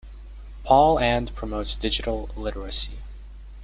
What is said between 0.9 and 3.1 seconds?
and promotes digital literacy.